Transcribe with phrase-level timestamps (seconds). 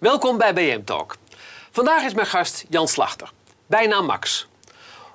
[0.00, 1.16] Welkom bij BM Talk.
[1.70, 3.32] Vandaag is mijn gast Jan Slachter,
[3.66, 4.48] bijna Max.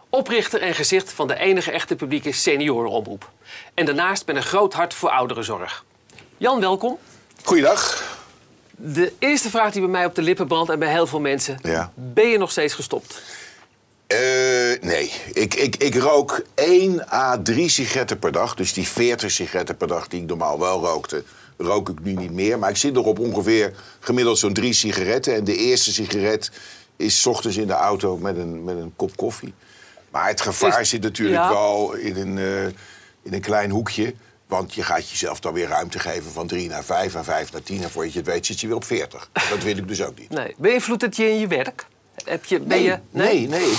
[0.09, 3.31] Oprichter en gezicht van de enige echte publieke seniorenomroep.
[3.73, 5.85] En daarnaast met een groot hart voor ouderenzorg.
[6.37, 6.97] Jan, welkom.
[7.43, 8.03] Goeiedag.
[8.71, 11.59] De eerste vraag die bij mij op de lippen brandt en bij heel veel mensen.
[11.61, 11.91] Ja.
[11.95, 13.21] Ben je nog steeds gestopt?
[14.07, 14.17] Eh,
[14.81, 18.55] nee, ik, ik, ik rook 1 à 3 sigaretten per dag.
[18.55, 21.23] Dus die 40 sigaretten per dag die ik normaal wel rookte,
[21.57, 22.59] rook ik nu niet meer.
[22.59, 25.35] Maar ik zit nog op ongeveer gemiddeld zo'n drie sigaretten.
[25.35, 26.51] En de eerste sigaret
[26.95, 29.53] is 's ochtends in de auto met een, met een kop koffie.
[30.09, 31.49] Maar het gevaar Is- zit natuurlijk ja.
[31.49, 32.65] wel in een, eh,
[33.23, 34.13] in een klein hoekje.
[34.47, 37.63] Want je gaat jezelf dan weer ruimte geven van 3 naar 5 en 5 naar
[37.63, 37.83] 10.
[37.83, 39.29] En voor je het weet zit je weer op 40.
[39.49, 40.29] Dat wil ik dus ook niet.
[40.29, 40.55] Nee.
[40.57, 41.85] Beïnvloedt het je in je werk?
[42.25, 43.73] Heb je, ben Nee, je, nee, nee.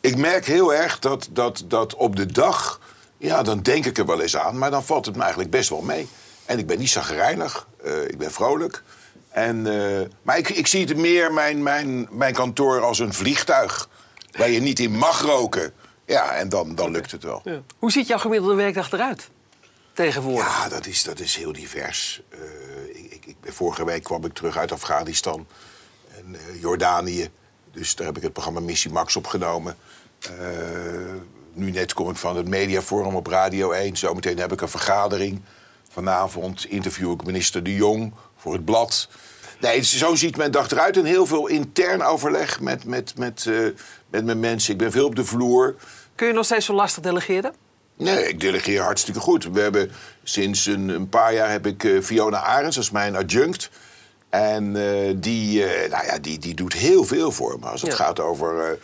[0.00, 2.80] Ik merk heel erg dat, dat, dat op de dag...
[3.18, 5.68] Ja, dan denk ik er wel eens aan, maar dan valt het me eigenlijk best
[5.68, 6.08] wel mee.
[6.46, 8.82] En ik ben niet zagrijnig, eh, ik ben vrolijk.
[9.28, 13.88] En, eh, maar ik, ik zie het meer, mijn, mijn, mijn kantoor, als een vliegtuig...
[14.30, 15.72] waar je niet in mag roken.
[16.04, 17.40] Ja, en dan, dan lukt het wel.
[17.44, 17.62] Ja.
[17.78, 19.30] Hoe ziet jouw gemiddelde werkdag eruit?
[19.92, 20.46] Tegenwoordig.
[20.46, 22.22] Ja, dat is, dat is heel divers.
[22.28, 22.38] Eh,
[23.10, 25.46] ik, ik, vorige week kwam ik terug uit Afghanistan
[26.16, 27.30] en Jordanië.
[27.72, 29.76] Dus daar heb ik het programma Missie Max opgenomen.
[31.52, 33.96] Nu net kom ik van het mediaforum op Radio 1.
[33.96, 35.42] Zometeen heb ik een vergadering.
[35.96, 39.08] Vanavond interview ik minister De Jong voor het blad.
[39.60, 40.96] Nee, zo ziet mijn dag eruit.
[40.96, 43.54] En heel veel intern overleg met, met, met, eh,
[44.10, 44.72] met mijn mensen.
[44.72, 45.74] Ik ben veel op de vloer.
[46.14, 47.52] Kun je nog steeds zo lastig delegeren?
[47.96, 49.44] Nee, ik delegeer hartstikke goed.
[49.52, 49.90] We hebben
[50.22, 53.70] sinds een, een paar jaar heb ik eh, Fiona Arends, is mijn adjunct.
[54.28, 57.66] En eh, die, nou ja, die, die doet heel veel voor me.
[57.66, 57.96] Als het Ja.
[57.96, 58.78] gaat over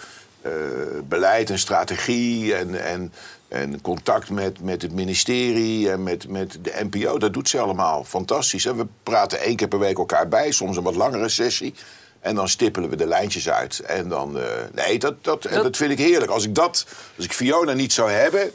[1.09, 3.13] beleid en strategie en, en,
[3.53, 7.19] en contact met, met het ministerie en met, met de NPO.
[7.19, 8.67] Dat doet ze allemaal fantastisch.
[8.67, 11.75] En we praten één keer per week elkaar bij, soms een wat langere sessie.
[12.21, 13.79] En dan stippelen we de lijntjes uit.
[13.81, 14.45] En dan, eh,
[14.75, 16.31] nee, dat, dat, en Dat- dat vind ik heerlijk.
[16.31, 18.51] Als ik, dat, als ik Fiona niet zou hebben,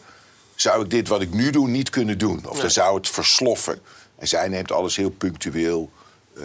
[0.55, 2.41] zou ik dit wat ik nu doe niet kunnen doen.
[2.49, 3.79] Of dan zou het versloffen.
[4.15, 5.89] En zij neemt alles heel punctueel,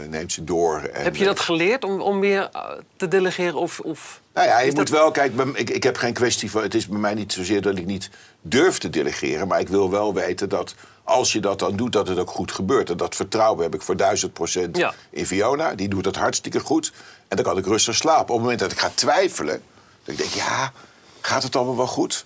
[0.08, 0.80] neemt ze door.
[0.80, 3.54] En, Heb je dat geleerd om, om meer eh, te delegeren?
[3.54, 4.20] Of, of...
[4.34, 6.62] nou ja, je moet dat- wel, kijk, bij- ik, ik heb geen kwestie van.
[6.62, 8.10] Het is bij mij niet zozeer dat ik niet
[8.40, 9.48] durf te delegeren.
[9.48, 12.52] Maar ik wil wel weten dat als je dat dan doet, dat het ook goed
[12.52, 12.90] gebeurt.
[12.90, 14.94] En dat vertrouwen heb ik voor duizend procent Ja.
[15.10, 15.74] in Fiona.
[15.74, 16.92] Die doet dat hartstikke goed.
[17.28, 18.22] En dan kan ik rustig slapen.
[18.22, 19.62] Op het moment dat ik ga twijfelen,
[20.04, 20.72] dat ik denk, ja,
[21.20, 22.24] gaat het allemaal wel goed?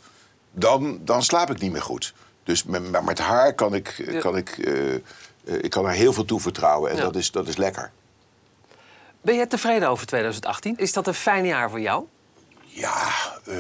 [0.53, 2.15] Dan, dan slaap ik niet meer goed.
[2.45, 4.21] Dus met, met haar kan ik, Ja.
[4.21, 5.01] kan ik, eh, eh,
[5.47, 6.91] ik kan haar heel veel toevertrouwen.
[6.91, 7.03] En Ja.
[7.03, 7.91] dat, is, dat is lekker.
[9.23, 10.75] Ben je tevreden over 2018?
[10.77, 12.05] Is dat een fijn jaar voor jou?
[12.65, 13.09] Ja,
[13.45, 13.57] eh,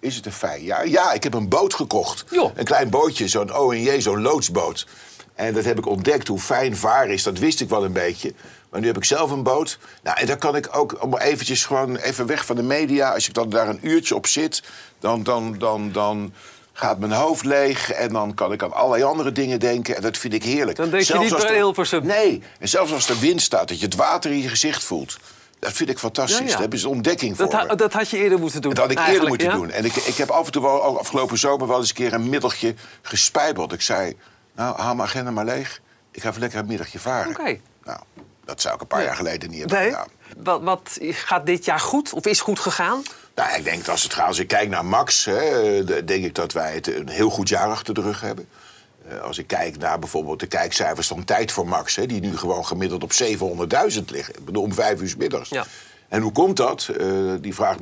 [0.00, 0.88] is het een fijn jaar?
[0.88, 2.24] Ja, ik heb een boot gekocht.
[2.54, 4.86] Een klein bootje, zo'n ONJ, zo'n loodsboot.
[5.34, 7.22] En dat heb ik ontdekt, hoe fijn varen is.
[7.22, 8.34] Dat wist ik wel een beetje.
[8.70, 9.78] Maar nu heb ik zelf een boot.
[10.02, 13.12] Nou, en dan kan ik ook allemaal eventjes gewoon even weg van de media.
[13.14, 14.62] Als ik dan daar een uurtje op zit,
[14.98, 16.32] dan, dan, dan, dan
[16.76, 17.90] gaat mijn hoofd leeg.
[17.92, 19.96] En dan kan ik aan allerlei andere dingen denken.
[19.96, 20.76] En dat vind ik heerlijk.
[20.76, 22.06] Dan denk je Zelfs niet als bij er- Hilversum.
[22.06, 25.16] Nee, en zelfs als er wind staat, dat je het water in je gezicht voelt.
[25.58, 26.36] Dat vind ik fantastisch.
[26.38, 26.50] Ja, ja.
[26.50, 28.74] Daar hebben ze een ontdekking voor Dat, ha- dat had je eerder moeten doen.
[28.74, 29.54] Dat had ik eerder moeten ja?
[29.54, 29.70] doen.
[29.70, 32.28] En ik, ik heb af en toe wel, afgelopen zomer wel eens een keer een
[32.28, 33.72] middeltje gespijbeld.
[33.72, 34.16] Ik zei,
[34.54, 35.80] nou, haal mijn agenda maar leeg.
[36.12, 37.30] Ik ga even lekker een middagje varen.
[37.30, 37.58] Oké.
[37.84, 37.98] Nou,
[38.44, 39.88] dat zou ik een paar jaar geleden niet hebben Nee?
[39.90, 40.08] gedaan.
[40.36, 42.12] Wat, wat gaat dit jaar goed?
[42.12, 43.02] Of is goed gegaan?
[43.34, 46.24] Nou, ik denk dat als het gaat, als ik kijk naar Max, hè, de- denk
[46.24, 48.48] ik dat wij het een heel goed jaar achter de rug hebben.
[49.08, 52.36] Eh, als ik kijk naar bijvoorbeeld de kijkcijfers van Tijd voor Max, hè, die nu
[52.36, 54.34] gewoon gemiddeld op 700.000 liggen.
[54.44, 55.48] Bedoel, om vijf uur 's middags.
[55.48, 55.64] Ja.
[56.08, 56.88] En hoe komt dat?
[57.00, 57.06] Eh,
[57.40, 57.76] die vraag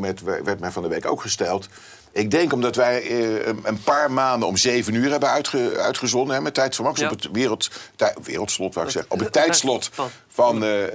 [0.44, 1.68] werd mij van de week ook gesteld.
[2.12, 6.40] Ik denk omdat wij eh, een- paar maanden om zeven uur hebben uitge- uitgezonden hè,
[6.42, 7.00] met Tijd voor Max.
[7.00, 7.10] Ja.
[7.10, 9.10] Op het wereld, tij- wereldslot, wou ik zeggen.
[9.12, 10.92] Op het tijdslot van- van eh, eh.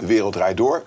[0.00, 0.82] De Wereld Draait Door.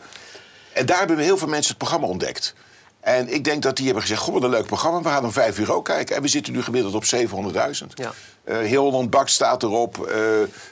[0.73, 2.53] En daar hebben heel veel mensen het programma ontdekt.
[2.99, 5.01] En ik denk dat die hebben gezegd: Goh, wat een leuk programma.
[5.01, 6.15] We gaan om vijf uur ook kijken.
[6.15, 7.87] En we zitten nu gemiddeld op 700.000.
[7.93, 8.11] Ja.
[8.43, 9.95] Eh, heel Holland Bak staat erop.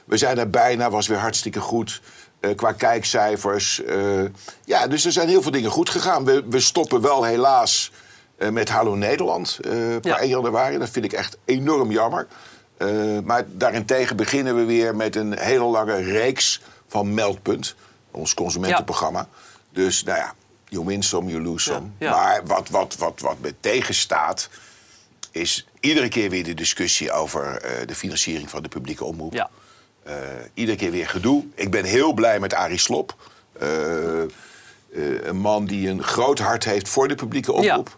[0.06, 2.02] We zijn er bijna, was weer hartstikke goed.
[2.56, 3.82] Qua kijkcijfers.
[4.66, 6.26] Ja, dus er zijn heel veel dingen goed gegaan.
[6.26, 7.92] We, we stoppen wel helaas
[8.50, 10.20] met Hallo Nederland eh per Ja.
[10.20, 10.78] 1 januari.
[10.78, 12.28] Dat vind ik echt enorm jammer.
[12.78, 12.88] Eh,
[13.24, 17.76] maar daarentegen beginnen we weer met een hele lange reeks van Meldpunt.
[18.12, 19.28] Ons consumentenprogramma.
[19.70, 20.34] Dus nou ja,
[20.68, 21.88] you win some, you lose some.
[21.98, 22.16] Ja, ja.
[22.16, 24.50] Maar wat, wat, wat, wat me tegenstaat,
[25.32, 29.34] is iedere keer weer de discussie over eh, de financiering van de publieke omroep.
[29.34, 29.50] Ja.
[30.04, 30.14] Eh,
[30.54, 31.46] iedere keer weer gedoe.
[31.56, 33.16] Ik ben heel blij met Arie Slop.
[33.60, 34.28] Eh, eh,
[35.24, 37.98] een man die een groot hart heeft voor de publieke omroep.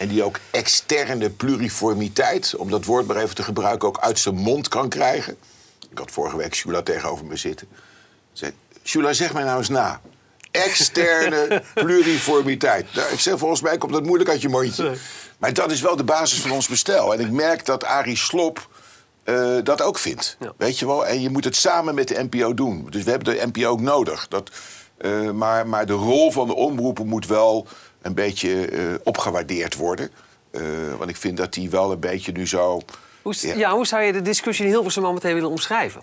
[0.00, 4.34] En die ook externe pluriformiteit, om dat woord maar even te gebruiken, ook uit zijn
[4.34, 5.36] mond kan krijgen.
[5.90, 7.68] Ik had vorige week Shula tegenover me zitten.
[8.32, 8.52] Zei,
[8.82, 10.00] Jula, zeg mij nou eens na.
[10.50, 12.94] Externe pluriformiteit.
[12.94, 14.96] Nou, ik zeg, volgens mij komt dat moeilijk uit je mondje.
[15.38, 17.14] Maar dat is wel de basis van ons bestel.
[17.14, 18.68] En ik merk dat Arie Slop
[19.24, 20.36] eh, dat ook vindt.
[20.38, 20.52] Ja.
[20.56, 21.06] Weet je wel?
[21.06, 22.86] En je moet het samen met de NPO doen.
[22.90, 24.28] Dus we hebben de NPO ook nodig.
[24.28, 24.50] Dat,
[24.98, 27.66] eh, maar, maar de rol van de omroepen moet wel
[28.02, 30.10] een beetje eh, opgewaardeerd worden.
[30.50, 30.60] Eh,
[30.98, 32.80] want ik vind dat die wel een beetje nu zo...
[33.22, 33.54] Hoe, Ja.
[33.54, 33.72] ja.
[33.72, 36.02] hoe zou je de discussie in Hilversum meteen willen omschrijven?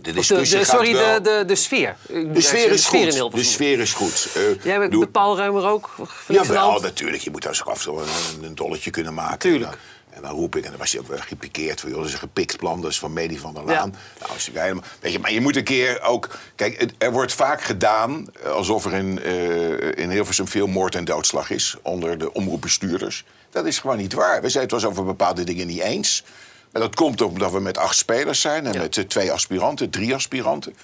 [0.00, 1.96] De discussie de- sorry, wel- de, de, de sfeer.
[2.06, 3.32] De sfeer is sfeer goed.
[3.34, 4.28] De sfeer is goed.
[4.34, 5.94] Eh, Jij bent doe- de paalruimer ook?
[6.28, 6.82] Jawel, hand?
[6.82, 7.22] natuurlijk.
[7.22, 9.38] Je moet daar ook af en toe een, een dolletje kunnen maken.
[9.38, 9.78] Tuurlijk.
[10.22, 11.80] En dan, roep ik, en dan was hij ook wel gepikeerd.
[11.80, 13.94] Van, joh, dat is een gepikt plan, van Medi van der Laan.
[14.20, 16.28] Nou, is helemaal, weet je, maar je moet een keer ook...
[16.54, 20.94] Kijk, het- er wordt vaak gedaan eh, alsof er in, eh in Hilversum veel moord
[20.94, 21.76] en doodslag is...
[21.82, 23.24] onder de omroepbestuurders.
[23.50, 24.42] Dat is gewoon niet waar.
[24.42, 26.24] We zijn het wel over bepaalde dingen niet eens.
[26.72, 28.66] Maar dat komt omdat we met acht spelers zijn...
[28.66, 28.78] en Ja.
[28.80, 30.76] met eh, twee aspiranten, drie aspiranten.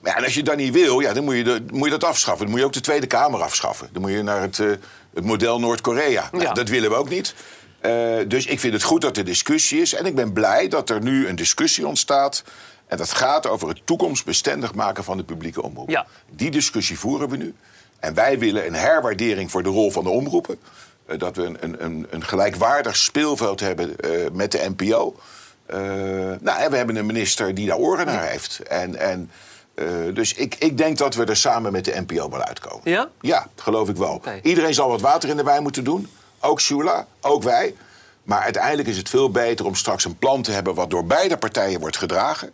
[0.00, 1.90] Maar ja, en als je dat niet wil, ja, dan moet je, de- moet je
[1.98, 2.40] dat afschaffen.
[2.42, 3.88] Dan moet je ook de Tweede Kamer afschaffen.
[3.92, 6.28] Dan moet je naar het, het model Noord-Korea.
[6.32, 6.54] Nou.
[6.54, 7.34] Dat willen we ook niet.
[7.84, 9.94] Eh, dus ik vind het goed dat er discussie is.
[9.94, 12.44] En ik ben blij dat er nu een discussie ontstaat.
[12.86, 15.90] En dat gaat over het toekomstbestendig maken van de publieke omroep.
[15.90, 16.06] Ja.
[16.30, 17.54] Die discussie voeren we nu.
[17.98, 20.58] En wij willen een herwaardering voor de rol van de omroepen.
[21.06, 25.16] Eh, dat we een, een, een, gelijkwaardig speelveld hebben eh, met de NPO.
[26.40, 28.58] Nou, en we hebben een minister die daar oren naar heeft.
[28.58, 29.30] En, en,
[30.14, 32.90] dus ik, ik denk dat we er samen met de NPO wel uitkomen.
[32.90, 33.08] Ja?
[33.20, 34.22] Ja, geloof ik wel.
[34.42, 36.08] Iedereen zal wat water in de wijn moeten doen.
[36.44, 37.74] Ook Shula, ook wij.
[38.22, 40.74] Maar uiteindelijk is het veel beter om straks een plan te hebben...
[40.74, 42.52] wat door beide partijen wordt gedragen.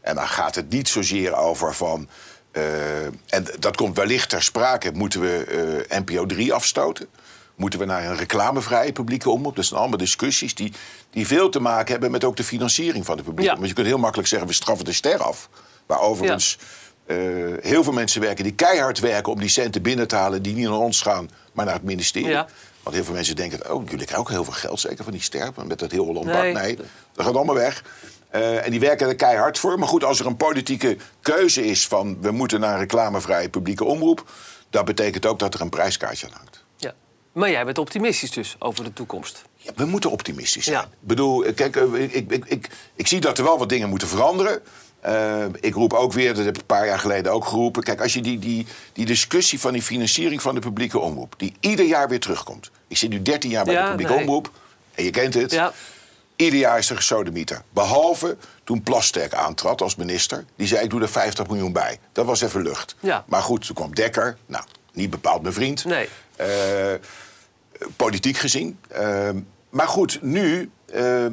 [0.00, 2.08] En dan gaat het niet zozeer over van...
[2.50, 4.90] eh, en dat komt wellicht ter sprake.
[4.92, 5.44] Moeten we
[5.88, 7.06] eh, NPO 3 afstoten?
[7.54, 9.56] Moeten we naar een reclamevrije publieke omroep?
[9.56, 10.72] Dat zijn allemaal discussies die,
[11.10, 12.10] die veel te maken hebben...
[12.10, 13.30] met ook de financiering van de Ja.
[13.30, 13.46] omroep.
[13.56, 15.48] Want je kunt heel makkelijk zeggen, we straffen de ster af.
[15.86, 16.58] Maar overigens...
[17.06, 17.16] eh,
[17.60, 20.42] heel veel mensen werken die keihard werken om die centen binnen te halen...
[20.42, 22.28] die niet naar ons gaan, maar naar het ministerie.
[22.28, 22.46] Ja.
[22.86, 25.22] Want heel veel mensen denken, oh, jullie krijgen ook heel veel geld, zeker van die
[25.22, 25.66] sterpen.
[25.66, 26.52] Met dat heel Holland Nee.
[26.52, 26.76] Nee,
[27.12, 27.84] dat gaat allemaal weg.
[28.28, 29.78] Eh, en die werken er keihard voor.
[29.78, 32.20] Maar goed, als er een politieke keuze is van...
[32.20, 34.30] we moeten naar een reclamevrije publieke omroep...
[34.70, 36.64] dat betekent ook dat er een prijskaartje aan hangt.
[36.76, 36.94] Ja.
[37.32, 39.44] Maar jij bent optimistisch dus over de toekomst.
[39.56, 40.76] Ja, we moeten optimistisch zijn.
[40.76, 40.82] Ja.
[40.82, 43.88] Ik bedoel, eh, kijk, eh, ik, ik, ik, ik zie dat er wel wat dingen
[43.88, 44.62] moeten veranderen.
[45.00, 47.82] Eh, ik roep ook weer, dat heb ik een paar jaar geleden ook geroepen...
[47.82, 51.34] kijk, als je die, die, die discussie van die financiering van de publieke omroep...
[51.36, 52.70] die ieder jaar weer terugkomt.
[52.88, 54.22] Ik zit nu 13 jaar bij Ja, de publieke nee.
[54.22, 54.50] omroep.
[54.94, 55.50] En je kent het.
[55.50, 55.72] Ja.
[56.36, 57.62] Ieder jaar is er gesodemieter.
[57.70, 60.44] Behalve toen Plasterk aantrad als minister.
[60.56, 61.98] Die zei, ik doe er 50 miljoen bij.
[62.12, 62.96] Dat was even lucht.
[63.00, 63.24] Ja.
[63.26, 64.36] Maar goed, toen kwam Dekker.
[64.46, 65.84] Nou, niet bepaald mijn vriend.
[65.84, 66.08] Nee.
[66.36, 66.48] Eh,
[67.96, 68.78] politiek gezien.
[68.88, 69.28] Eh,
[69.70, 71.32] maar goed, nu eh, eh,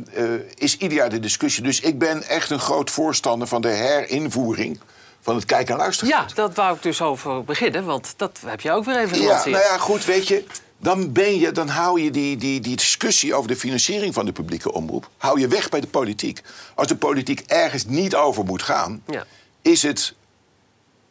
[0.55, 1.63] is ieder jaar de discussie.
[1.63, 4.79] Dus ik ben echt een groot voorstander van de herinvoering
[5.21, 6.35] van het kijk- en Ja, luistergeld.
[6.35, 9.55] dat wou ik dus over beginnen, want dat heb je ook weer even Ja, gelanceerd.
[9.55, 10.44] nou ja, goed, weet je.
[10.77, 14.31] Dan, ben je, dan hou je die, die, die discussie over de financiering van de
[14.31, 15.09] publieke omroep...
[15.17, 16.41] hou je weg bij de politiek.
[16.75, 19.03] Als de politiek ergens niet over moet gaan...
[19.07, 19.25] Ja.
[19.61, 20.13] is het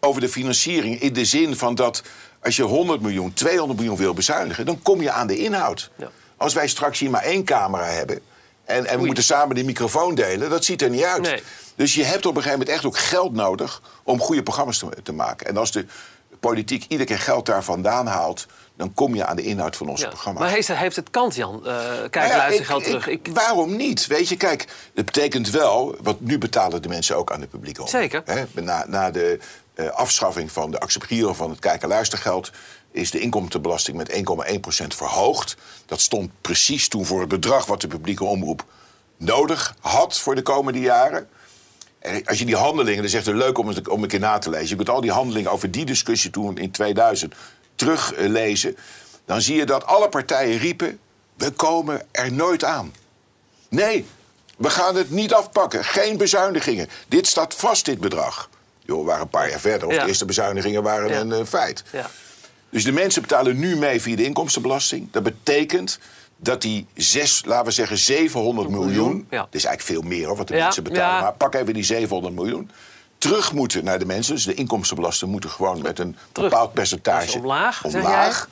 [0.01, 2.03] over de financiering in de zin van dat...
[2.43, 4.67] als je 100 miljoen, 200 miljoen wil bezuinigen...
[4.67, 5.91] dan kom je aan de inhoud.
[5.97, 6.11] Ja.
[6.37, 8.21] Als wij straks hier maar één camera hebben...
[8.65, 11.23] en, en we moeten samen die microfoon delen, dat ziet er niet uit.
[11.23, 11.43] Nee.
[11.75, 13.83] Dus je hebt op een gegeven moment echt ook geld nodig...
[14.03, 15.47] om goede programma's te, te maken.
[15.47, 15.87] En als de
[16.41, 18.47] politiek iedere keer geld daar vandaan haalt...
[18.83, 20.09] dan kom je aan de inhoud van onze Ja.
[20.09, 20.43] programma's.
[20.43, 21.67] Maar heeft, heeft het kant, Jan?
[21.67, 23.07] Eh kijk, Nou ja, luister ik- geld ik- terug.
[23.09, 24.07] Ik, Waarom niet?
[24.07, 25.95] Weet je, kijk, dat betekent wel...
[26.03, 27.97] want nu betalen de mensen ook aan de publieke omroep.
[28.01, 28.23] Zeker.
[28.55, 29.39] Na, na de
[29.75, 32.51] eh, afschaffing van de accepteren van het kijk- en luistergeld...
[32.91, 35.57] is de inkomstenbelasting met 1,1% verhoogd.
[35.87, 38.65] Dat stond precies toen voor het bedrag wat de publieke omroep
[39.17, 41.29] nodig had voor de komende jaren.
[41.99, 44.39] En als je die handelingen, dat is echt leuk om, het- om een keer na
[44.39, 44.69] te lezen.
[44.69, 47.35] Je kunt al die handelingen over die discussie toen in 2000
[47.87, 48.77] teruglezen.
[49.25, 50.99] Dan zie je dat alle partijen riepen:
[51.37, 52.95] we komen er nooit aan.
[53.69, 54.07] Nee,
[54.57, 55.85] we gaan het niet afpakken.
[55.85, 56.89] Geen bezuinigingen.
[57.09, 58.49] Dit staat vast, dit bedrag.
[58.85, 59.89] Joh, we waren een paar jaar verder.
[59.89, 60.03] Of Ja.
[60.03, 61.21] de eerste bezuinigingen waren Ja.
[61.21, 61.85] een eh, feit.
[61.93, 62.11] ja.
[62.71, 65.09] Dus de mensen betalen nu mee via de inkomstenbelasting.
[65.11, 65.99] Dat betekent
[66.37, 69.27] dat die zes, laten we zeggen 700 miljoen...
[69.31, 71.23] dat is eigenlijk veel meer hoor, wat de mensen betalen.
[71.23, 72.71] Maar pak even die 700 miljoen.
[73.23, 74.35] Terug moeten naar de mensen.
[74.35, 76.51] Dus de inkomstenbelasting moeten gewoon met een Terug.
[76.51, 78.49] bepaald percentage Dus omlaag, omlaag.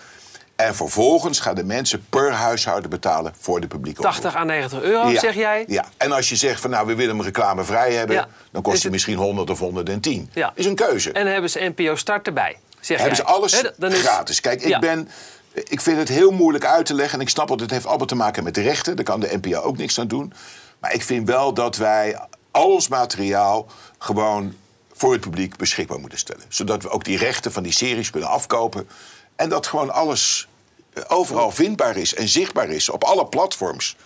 [0.56, 4.40] En vervolgens gaan de mensen per huishouden betalen voor de publieke 80 omroep.
[4.40, 5.64] à 90 euro, Ja, zeg jij?
[5.66, 8.16] Ja, en als je zegt van nou, we willen hem reclamevrij hebben...
[8.16, 8.28] Ja.
[8.52, 10.30] dan kost het het- misschien 100 of 110.
[10.32, 10.52] Ja.
[10.54, 11.12] Is een keuze.
[11.12, 13.32] En dan hebben ze NPO Start erbij, zeg Hebben ze jij.
[13.32, 14.40] alles Hè, dan is- gratis.
[14.40, 15.08] Kijk, ik, ben,
[15.52, 17.14] ik vind het heel moeilijk uit te leggen.
[17.18, 18.96] En ik snap dat het heeft allemaal te maken met de rechten.
[18.96, 20.32] Daar kan de NPO ook niks aan doen.
[20.80, 22.18] Maar ik vind wel dat wij
[22.50, 23.66] al ons materiaal
[23.98, 24.54] gewoon
[24.92, 26.44] voor het publiek beschikbaar moeten stellen.
[26.48, 28.88] Zodat we ook die rechten van die series kunnen afkopen.
[29.36, 30.48] En dat gewoon alles
[30.92, 33.96] eh, overal vindbaar is en zichtbaar is op alle platforms.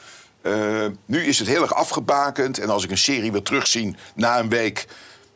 [0.42, 2.58] Uh, nu is het heel erg afgebakend.
[2.58, 4.86] En als ik een serie wil terugzien na een week,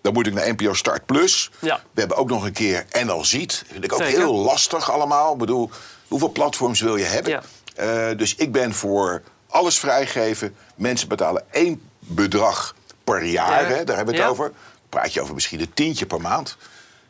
[0.00, 1.50] dan moet ik naar NPO Start Plus.
[1.58, 1.80] Ja.
[1.92, 3.58] We hebben ook nog een keer NL Ziet.
[3.58, 5.32] Dat vind ik ook heel lastig allemaal.
[5.32, 5.70] Ik bedoel,
[6.08, 7.32] hoeveel platforms wil je hebben?
[7.32, 8.10] Ja.
[8.10, 10.56] Uh, dus ik ben voor alles vrijgeven.
[10.74, 12.74] Mensen betalen één bedrag
[13.12, 13.76] per jaar, Ja.
[13.76, 14.32] hè, daar hebben we het Ja.
[14.34, 14.52] over.
[14.88, 16.56] Praat je over misschien een tientje per maand.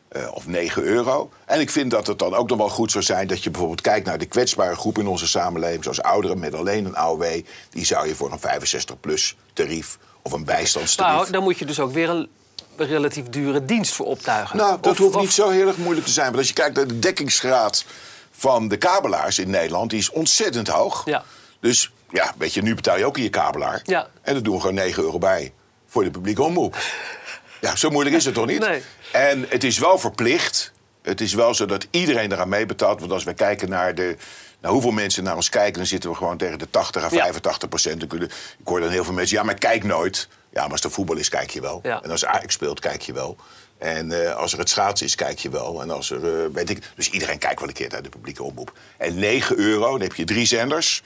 [0.09, 1.31] eh, of 9 euro.
[1.45, 3.81] En ik vind dat het dan ook nog wel goed zou zijn dat je bijvoorbeeld
[3.81, 7.25] kijkt naar de kwetsbare groep in onze samenleving, zoals ouderen met alleen een AOW.
[7.71, 11.17] Die zou je voor een 65-plus tarief of een bijstandstarief.
[11.21, 12.29] Nou, dan moet je dus ook weer een
[12.77, 14.57] relatief dure dienst voor optuigen.
[14.57, 16.27] Nou, dat Of- hoeft of- niet zo heel erg moeilijk te zijn.
[16.27, 17.85] Want als je kijkt naar de dekkingsgraad
[18.31, 21.03] van de kabelaars in Nederland, die is ontzettend hoog.
[21.05, 21.25] Ja.
[21.61, 23.81] Dus ja, weet je, nu betaal je ook in je kabelaar.
[23.85, 24.09] Ja.
[24.23, 25.53] En dan doen we gewoon 9 euro bij
[25.89, 26.77] voor de publieke omroep.
[27.61, 28.61] Ja, zo moeilijk is het toch niet?
[28.61, 28.83] Nee.
[29.13, 30.73] En het is wel verplicht.
[31.03, 33.01] Het is wel zo dat iedereen eraan meebetaalt.
[33.01, 34.17] Want als we kijken naar, de,
[34.61, 35.73] naar hoeveel mensen naar ons kijken...
[35.73, 37.23] dan zitten we gewoon tegen de 80 à Ja.
[37.23, 37.99] 85 procent.
[38.01, 38.29] Dan kunnen-
[38.59, 39.37] Ik hoor dan heel veel mensen...
[39.37, 40.29] ja, maar kijk nooit.
[40.53, 41.81] Ja, maar als er voetbal is, kijk je wel.
[41.83, 42.03] Ja.
[42.03, 43.37] En als Ajax speelt, kijk je wel.
[43.79, 45.83] En eh, als er het schaatsen is, kijk je wel.
[45.83, 46.83] En als er, eh, weet ik...
[46.97, 48.73] Dus iedereen kijkt wel een keer naar de publieke omroep.
[48.97, 51.03] En 9 euro, dan heb je drie zenders.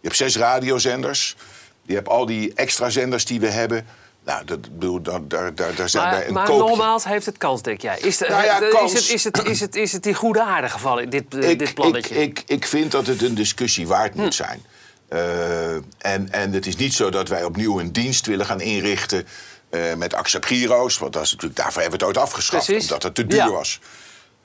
[0.00, 1.36] Je hebt zes radiozenders.
[1.82, 3.86] Je hebt al die extra zenders die we hebben...
[4.24, 6.66] Nou, dat, bedoel, daar, daar, daar, zijn wij Maar, een maar koopje.
[6.68, 7.98] nogmaals, heeft het kans, denk jij?
[8.00, 8.92] Is, de, Nou ja, de- kans.
[8.92, 11.58] is, het, is, het, is, het, is het in goede aarde gevallen, dit, eh, ik,
[11.58, 12.14] dit plannetje?
[12.14, 14.20] Ik, ik, ik vind dat het een discussie waard Hm.
[14.20, 14.62] moet zijn.
[15.08, 19.26] Eh, en, en het is niet zo dat wij opnieuw een dienst willen gaan inrichten
[19.70, 20.98] eh, met Accept Giro's.
[20.98, 22.82] Want dat is natuurlijk, daarvoor hebben we het ooit afgeschaft, Precies.
[22.84, 23.50] omdat het te duur Ja.
[23.50, 23.80] was.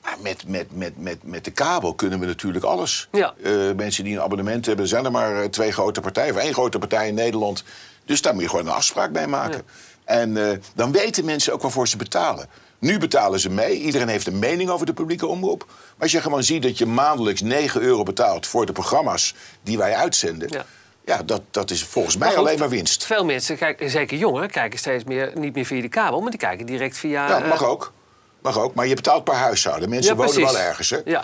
[0.04, 3.08] Maar met, met, met, met, met de kabel kunnen we natuurlijk alles.
[3.12, 3.34] Ja.
[3.76, 7.08] Mensen die een abonnement hebben, zijn er maar twee grote partijen, of één grote partij
[7.08, 7.64] in Nederland.
[8.10, 9.62] Dus daar moet je gewoon een afspraak mee maken.
[10.04, 12.50] En eh, dan weten mensen ook waarvoor ze betalen.
[12.80, 13.80] Nu betalen ze mee.
[13.80, 15.66] Iedereen heeft een mening over de publieke omroep.
[15.68, 19.78] Maar als je gewoon ziet dat je maandelijks 9 euro betaalt voor de programma's die
[19.78, 20.50] wij uitzenden.
[20.52, 20.66] Ja.
[21.06, 23.06] Ja, dat, dat is volgens mij Maar goed, alleen maar winst.
[23.06, 26.22] Veel mensen, kijken, zeker jongeren, kijken steeds meer, niet meer via de kabel...
[26.22, 27.28] maar die kijken direct via...
[27.28, 27.94] Ja, eh, mag ook.
[28.42, 28.74] Mag ook.
[28.74, 29.90] Maar je betaalt per huishouden.
[29.90, 30.52] Mensen ja, wonen precies.
[30.52, 30.98] wel ergens, hè?
[31.06, 31.24] Ja,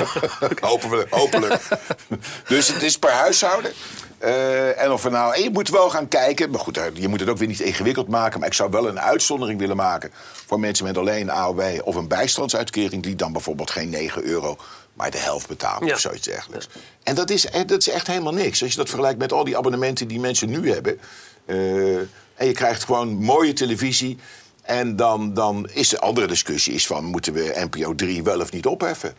[0.60, 1.62] Hopen we, hopelijk.
[2.48, 3.72] dus het is per huishouden.
[4.18, 6.50] Eh, en of we nou, en je moet wel gaan kijken.
[6.50, 8.38] Maar goed, je moet het ook weer niet ingewikkeld maken.
[8.40, 10.10] Maar ik zou wel een uitzondering willen maken
[10.46, 13.02] voor mensen met alleen een AOW of een bijstandsuitkering.
[13.02, 14.56] Die dan bijvoorbeeld geen 9 euro,
[14.92, 15.94] maar de helft betalen Ja.
[15.94, 16.68] of zoiets dergelijks.
[17.02, 18.62] En dat is, eh, dat is echt helemaal niks.
[18.62, 20.98] Als je dat vergelijkt met al die abonnementen die mensen nu hebben.
[21.46, 21.96] eh,
[22.34, 24.18] en je krijgt gewoon mooie televisie.
[24.64, 28.52] En dan, dan is de andere discussie is van moeten we NPO 3 wel of
[28.52, 29.14] niet opheffen?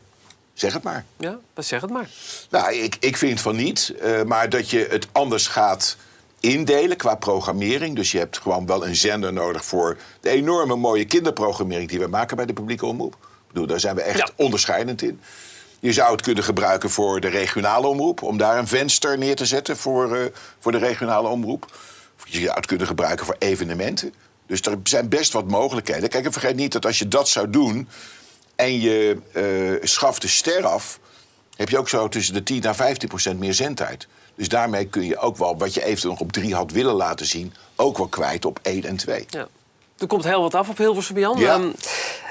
[0.53, 1.05] Zeg het maar.
[1.17, 2.09] ja, zeg het maar.
[2.49, 3.93] Nou, ik, ik vind van niet.
[4.01, 5.97] eh, maar dat je het anders gaat
[6.39, 7.95] indelen qua programmering.
[7.95, 12.07] Dus je hebt gewoon wel een zender nodig voor de enorme mooie kinderprogrammering die we
[12.07, 13.13] maken bij de publieke omroep.
[13.13, 14.29] Ik bedoel, daar zijn we echt Ja.
[14.35, 15.19] onderscheidend in.
[15.79, 19.45] Je zou het kunnen gebruiken voor de regionale omroep, om daar een venster neer te
[19.45, 20.25] zetten voor, eh,
[20.59, 21.77] voor de regionale omroep.
[22.25, 24.13] Je zou het kunnen gebruiken voor evenementen.
[24.47, 26.09] Dus er zijn best wat mogelijkheden.
[26.09, 27.87] Kijk, en vergeet niet dat als je dat zou doen
[28.55, 30.99] en je eh, schaft de ster af,
[31.55, 34.07] heb je ook zo tussen de 10 naar 15 procent meer zendtijd.
[34.35, 37.25] Dus daarmee kun je ook wel wat je eventueel nog op 3 had willen laten
[37.25, 39.25] zien, ook wel kwijt op 1 en 2.
[39.29, 39.47] Ja.
[39.97, 41.37] Er komt heel wat af op Hilversum Jan.
[41.39, 41.53] Ja.
[41.53, 41.71] Ehm,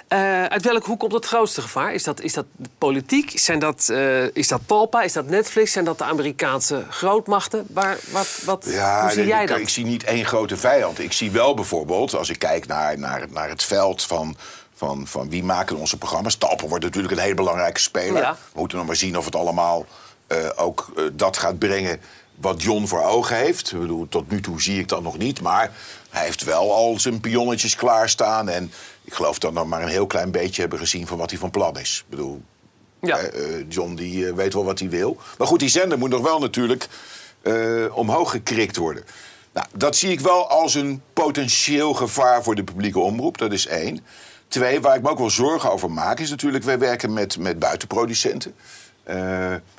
[0.09, 1.95] eh, uit welk hoek komt het grootste gevaar?
[1.95, 2.45] Is dat, is dat
[2.79, 3.39] politiek?
[3.39, 5.03] Zijn dat, eh, is dat Talpa?
[5.03, 5.73] Is dat Netflix?
[5.73, 7.67] Zijn dat de Amerikaanse grootmachten?
[7.71, 9.59] Waar, wat, wat, hoe zie nee, jij ik, dat?
[9.59, 10.99] ik zie niet één grote vijand.
[10.99, 14.37] Ik zie wel bijvoorbeeld, als ik kijk naar, naar, naar het veld van,
[14.75, 16.37] van, van wie maken onze programma's.
[16.37, 18.23] Talpen wordt natuurlijk een hele belangrijke speler.
[18.23, 18.37] Ja.
[18.53, 19.87] We moeten nog maar zien of het allemaal
[20.27, 22.01] eh, ook dat gaat brengen
[22.35, 23.73] wat John voor ogen heeft.
[23.73, 25.41] Ik bedoel, tot nu toe zie ik dat nog niet.
[25.41, 25.71] Maar
[26.15, 28.49] hij heeft wel al zijn pionnetjes klaarstaan.
[28.49, 28.73] En
[29.05, 31.39] ik geloof dat we nog maar een heel klein beetje hebben gezien van wat hij
[31.39, 31.99] van plan is.
[32.05, 32.43] Ik bedoel,
[33.01, 33.17] Ja.
[33.19, 35.17] eh, eh, John die eh, weet wel wat hij wil.
[35.39, 36.89] Maar goed, die zender moet nog wel natuurlijk
[37.93, 39.05] omhoog gekrikt worden.
[39.53, 43.39] Nou, dat zie ik wel als een potentieel gevaar voor de publieke omroep.
[43.39, 44.01] Dat is één.
[44.49, 46.65] Twee, waar ik me ook wel zorgen over maak, is natuurlijk...
[46.65, 48.55] wij werken met, met buitenproducenten.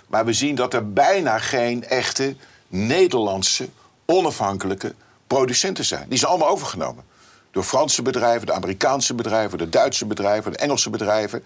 [0.08, 2.36] Maar we zien dat er bijna geen echte
[2.68, 3.70] Nederlandse,
[4.06, 4.94] onafhankelijke
[5.28, 6.06] producenten zijn.
[6.10, 7.04] Die zijn allemaal overgenomen.
[7.52, 11.44] Door Franse bedrijven, de Amerikaanse bedrijven, de Duitse bedrijven, de Engelse bedrijven.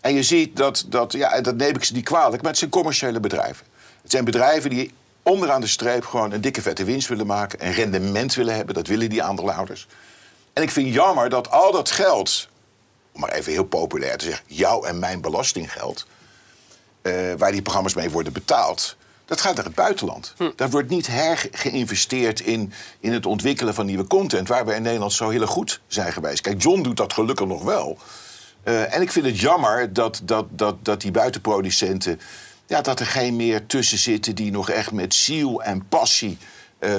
[0.00, 2.70] En je ziet dat, dat ja, dat neem ik ze niet kwalijk, maar het zijn
[2.70, 3.66] commerciële bedrijven.
[4.02, 4.92] Het zijn bedrijven die
[5.22, 8.86] onderaan de streep gewoon een dikke vette winst willen maken, een rendement willen hebben, dat
[8.86, 9.86] willen die aandeelhouders.
[10.52, 12.48] En ik vind jammer dat al dat geld,
[13.12, 16.06] om maar even heel populair te zeggen, jouw en mijn belastinggeld,
[17.02, 18.96] eh, waar die programma's mee worden betaald,
[19.26, 20.34] Dat gaat naar het buitenland.
[20.36, 20.50] Hm.
[20.56, 24.48] Daar wordt niet hergeïnvesteerd in, in het ontwikkelen van nieuwe content...
[24.48, 26.40] waar we in Nederland zo heel goed zijn geweest.
[26.40, 27.98] Kijk, John doet dat gelukkig nog wel.
[28.62, 32.20] Eh, en ik vind het jammer dat, dat, dat, dat die buitenproducenten...
[32.66, 36.38] Ja, dat er geen meer tussen zitten die nog echt met ziel en passie...
[36.78, 36.90] eh,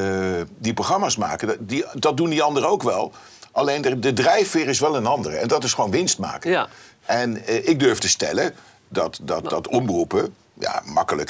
[0.57, 1.48] die programma's maken.
[1.48, 3.12] Dat, die, dat doen die anderen ook wel.
[3.51, 5.36] Alleen de, de drijfveer is wel een andere.
[5.38, 6.51] En dat is gewoon winst maken.
[6.51, 6.67] Ja.
[7.05, 8.53] En eh, ik durf te stellen
[8.88, 11.29] dat, dat, dat omroepen ja, makkelijk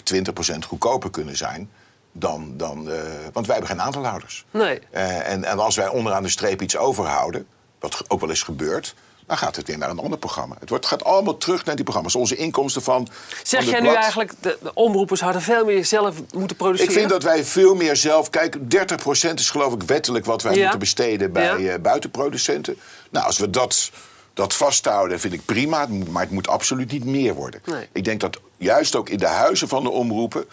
[0.54, 1.70] 20% goedkoper kunnen zijn.
[2.12, 3.00] Dan, dan, eh,
[3.34, 4.46] want wij hebben geen aandeelhouders.
[4.52, 4.80] Nee.
[4.92, 7.48] Eh, en, en als wij onderaan de streep iets overhouden,
[7.80, 10.56] wat ook wel eens gebeurt, dan gaat het weer naar een ander programma.
[10.60, 12.16] Het wordt, gaat allemaal terug naar die programma's.
[12.16, 13.08] Onze inkomsten van.
[13.44, 16.92] Zeg van jij nu eigenlijk, de, de omroepers hadden veel meer zelf moeten produceren?
[16.94, 18.30] Ik vind dat wij veel meer zelf.
[18.30, 20.62] Kijk, 30% is geloof ik wettelijk wat wij Ja.
[20.62, 21.74] moeten besteden bij Ja.
[21.74, 22.78] eh, buitenproducenten.
[23.10, 23.92] Nou, als we dat,
[24.34, 25.88] dat vasthouden, vind ik prima.
[26.10, 27.62] Maar het moet absoluut niet meer worden.
[27.66, 27.88] Nee.
[27.92, 30.46] Ik denk dat juist ook in de huizen van de omroepen.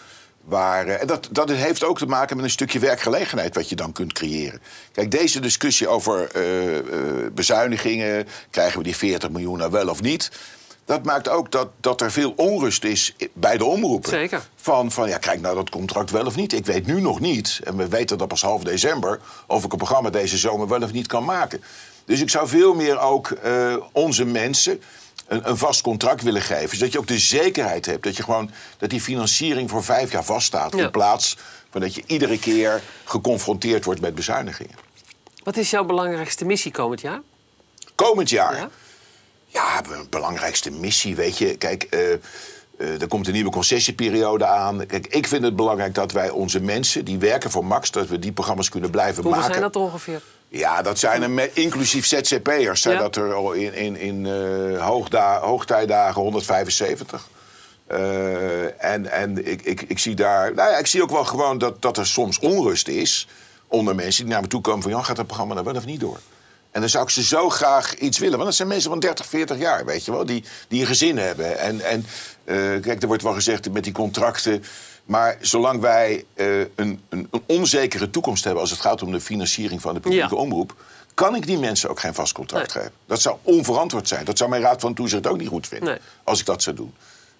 [0.45, 3.75] Waar, eh, en dat, dat heeft ook te maken met een stukje werkgelegenheid wat je
[3.75, 4.61] dan kunt creëren.
[4.91, 6.85] Kijk, deze discussie over eh, eh,
[7.33, 10.31] bezuinigingen, krijgen we die 40 miljoen nou wel of niet?
[10.85, 14.09] Dat maakt ook dat, dat er veel onrust is bij de omroepen.
[14.09, 14.47] Zeker.
[14.55, 16.53] Van, van, ja, krijg nou dat contract wel of niet.
[16.53, 19.19] Ik weet nu nog niet, en we weten dat pas half december...
[19.47, 21.63] of ik een programma deze zomer wel of niet kan maken.
[22.05, 23.37] Dus ik zou veel meer ook
[23.91, 24.81] onze mensen
[25.27, 26.77] een, een vast contract willen geven.
[26.77, 30.23] Zodat je ook de zekerheid hebt dat, je gewoon, dat die financiering voor vijf jaar
[30.23, 30.75] vaststaat...
[30.75, 30.83] Ja.
[30.83, 31.37] in plaats
[31.69, 34.75] van dat je iedere keer geconfronteerd wordt met bezuinigingen.
[35.43, 37.21] Wat is jouw belangrijkste missie komend jaar?
[37.95, 38.55] Komend jaar...
[38.55, 38.69] Ja?
[39.47, 41.55] Ja, be- belangrijkste missie, weet je.
[41.57, 44.85] Kijk, eh, er komt een nieuwe concessieperiode aan.
[44.85, 47.91] Kijk, ik vind het belangrijk dat wij onze mensen die werken voor Max...
[47.91, 49.55] dat we die programma's kunnen blijven Hoeveel maken.
[49.55, 50.21] zijn dat ongeveer?
[50.47, 52.81] Ja, dat zijn er met, inclusief ZZP'ers.
[52.81, 53.01] Zijn Ja.
[53.01, 57.27] dat er in, in, in eh, hoogda, hoogtijdagen 175.
[57.87, 60.53] Eh, en en ik, ik, ik zie daar...
[60.53, 63.27] Nou ja, ik zie ook wel gewoon dat, dat er soms onrust is...
[63.67, 64.91] onder mensen die naar me toe komen van...
[64.91, 66.19] Jan, gaat het programma nou wel of niet door?
[66.71, 68.35] En dan zou ik ze zo graag iets willen.
[68.35, 70.25] Want dat zijn mensen van 30, 40 jaar, weet je wel.
[70.25, 71.59] Die, die een gezin hebben.
[71.59, 72.05] En, en
[72.43, 74.63] eh, kijk, er wordt wel gezegd met die contracten...
[75.05, 78.61] Maar zolang wij eh, een, een, een onzekere toekomst hebben...
[78.61, 80.41] als het gaat om de financiering van de publieke Ja.
[80.41, 80.75] omroep...
[81.13, 82.83] kan ik die mensen ook geen vast contract Nee.
[82.83, 82.97] geven.
[83.05, 84.25] Dat zou onverantwoord zijn.
[84.25, 85.89] Dat zou mijn raad van toezicht ook niet goed vinden.
[85.89, 85.97] Nee.
[86.23, 86.93] Als ik dat zou doen.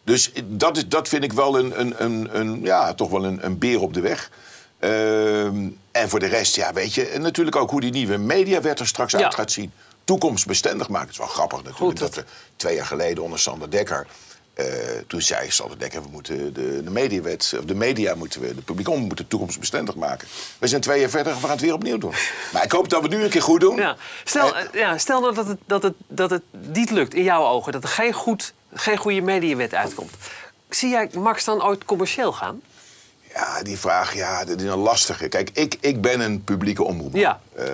[0.04, 3.46] Dus dat, is, dat vind ik wel een, een, een, een, ja, toch wel een,
[3.46, 4.30] een beer op de weg.
[4.80, 7.06] Ehm, en voor de rest, ja, weet je...
[7.08, 9.24] En natuurlijk ook hoe die nieuwe mediawet er straks Ja.
[9.24, 9.72] uit gaat zien.
[10.04, 11.06] Toekomstbestendig maken.
[11.08, 12.24] Het is wel grappig natuurlijk Goed, dat we
[12.56, 14.08] twee jaar geleden onder Sander Dekker...
[14.56, 14.66] eh,
[15.08, 18.62] toen zei Sander Dekker, we moeten de, de mediawet, of de media moeten we, de
[18.62, 20.28] publiek om moeten toekomstbestendig maken.
[20.60, 22.14] We zijn twee jaar verder en we gaan het weer opnieuw doen.
[22.54, 23.76] Maar ik hoop dat we het nu een keer goed doen.
[23.76, 23.96] Ja.
[24.24, 27.46] Stel, eh, ja, stel nou dat, het, dat, het, dat het niet lukt in jouw
[27.46, 30.12] ogen, dat er geen, goed, geen goede mediawet uitkomt.
[30.70, 32.62] Zie jij Max dan ooit commercieel gaan?
[33.34, 35.28] Ja, die vraag, ja, dat is een lastige.
[35.28, 37.16] Kijk, ik, ik ben een publieke omroep.
[37.16, 37.40] Ja.
[37.56, 37.66] Eh,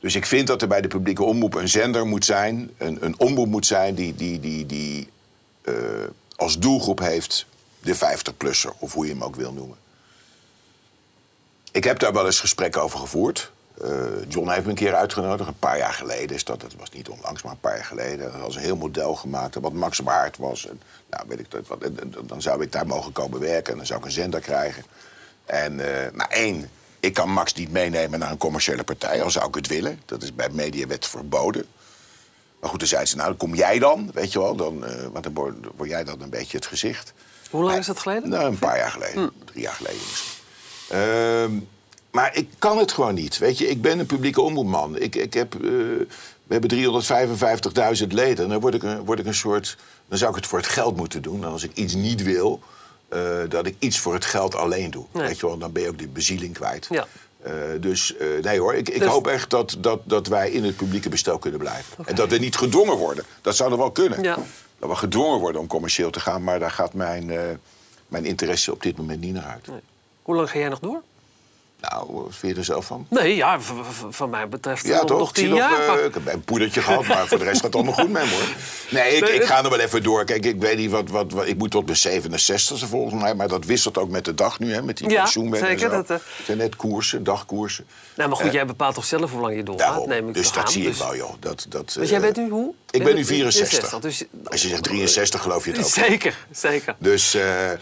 [0.00, 3.14] dus ik vind dat er bij de publieke omroep een zender moet zijn, een, een
[3.18, 5.08] omroep moet zijn die, die, die, die
[5.62, 5.74] eh,
[6.36, 7.46] als doelgroep heeft
[7.80, 9.76] de 50-plusser, of hoe je hem ook wil noemen.
[11.70, 13.52] Ik heb daar wel eens gesprekken over gevoerd.
[13.80, 13.90] Eh,
[14.28, 16.60] John heeft me een keer uitgenodigd, een paar jaar geleden is dat.
[16.60, 18.32] Dat was niet onlangs, maar een paar jaar geleden.
[18.32, 20.66] Er was een heel model gemaakt wat Max waard was.
[20.66, 21.64] En, nou, weet ik dat,
[22.28, 24.84] dan zou ik daar mogen komen werken en dan zou ik een zender krijgen.
[25.44, 25.76] En,
[26.14, 26.70] maar één,
[27.00, 30.00] ik kan Max niet meenemen naar een commerciële partij, al zou ik het willen.
[30.04, 31.66] Dat is bij Mediawet verboden.
[32.62, 34.56] Maar goed, dan zei ze, nou, dan kom jij dan, weet je wel.
[34.56, 37.12] Dan, eh, want dan word, word jij dan een beetje het gezicht.
[37.50, 38.28] Hoe lang is dat geleden?
[38.28, 39.30] Nou, een paar jaar geleden.
[39.44, 40.32] Drie jaar geleden misschien.
[40.88, 41.52] Ehm,
[42.10, 43.38] maar ik kan het gewoon niet.
[43.38, 44.98] Weet je, ik ben een publieke omroepman.
[44.98, 45.60] Ik, ik heb, eh,
[46.42, 48.44] we hebben 355.000 leden.
[48.44, 49.76] En dan word ik, een, word ik een soort...
[50.08, 51.44] Dan zou ik het voor het geld moeten doen.
[51.44, 52.62] En als ik iets niet wil,
[53.08, 55.04] eh, dat ik iets voor het geld alleen doe.
[55.12, 55.26] Nee.
[55.26, 56.86] Weet je wel, dan ben je ook die bezieling kwijt.
[56.90, 57.06] Ja.
[57.42, 60.64] Eh, dus eh, nee hoor, ik, ik Dus- hoop echt dat, dat, dat wij in
[60.64, 62.06] het publieke bestel kunnen blijven.
[62.06, 63.24] En dat we niet gedwongen worden.
[63.40, 64.22] Dat zou er wel kunnen.
[64.22, 64.38] Ja.
[64.78, 66.44] Dat we gedwongen worden om commercieel te gaan.
[66.44, 67.40] Maar daar gaat mijn, eh,
[68.08, 69.66] mijn interesse op dit moment niet naar uit.
[69.66, 69.80] Nee.
[70.22, 71.02] Hoe lang ga jij nog door?
[71.90, 73.06] Nou, wat vind je er zelf van?
[73.08, 73.58] Nee, ja,
[74.10, 75.18] van mij betreft Ja, nog, toch?
[75.18, 75.80] nog tien nog, jaar.
[75.80, 78.10] eh, maar- ik heb een poedertje gehad, maar voor de rest gaat het allemaal goed
[78.10, 78.40] met me, hoor.
[78.90, 80.24] Nee, ik, Nee, ik het- ga er wel even door.
[80.24, 81.46] Kijk, ik weet niet wat, wat, wat...
[81.46, 84.72] Ik moet tot mijn 67 volgens mij, maar dat wisselt ook met de dag nu,
[84.72, 86.16] hè, met die Ja, zeker, dat, eh.
[86.16, 87.86] Het zijn net koersen, dagkoersen.
[88.16, 90.08] nou, maar goed, jij bepaalt toch zelf hoe lang je doorgaat, Daarom.
[90.08, 90.70] neem ik dus dat aan.
[90.70, 91.32] zie ik Dus- wel, joh.
[91.40, 92.74] Dat, dat, Dus jij eh, bent nu hoe?
[92.92, 93.88] Ik ben nu 64.
[93.88, 95.90] 64, dus, Als je zegt 63, geloof je het ook.
[95.90, 96.94] Zeker, zeker.
[96.98, 97.78] Dus, eh, eh,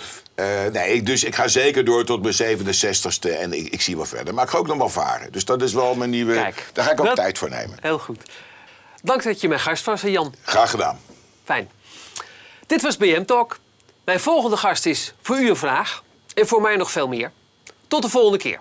[0.72, 4.04] nee, ik- dus ik ga zeker door tot mijn 67ste en ik, ik zie wel
[4.04, 4.34] verder.
[4.34, 5.32] Maar ik ga ook nog wel varen.
[5.32, 6.34] Dus dat is wel mijn nieuwe...
[6.34, 7.76] Kijk, daar ga ik ook dat- tijd voor nemen.
[7.80, 8.22] Heel goed.
[9.02, 10.34] Dank dat je mijn gast was, Jan.
[10.42, 11.00] Graag gedaan.
[11.44, 11.70] Fijn.
[12.66, 13.58] Dit was BM Talk.
[14.04, 16.02] Mijn volgende gast is voor u een vraag.
[16.34, 17.30] En voor mij nog veel meer.
[17.88, 18.60] Tot de volgende keer.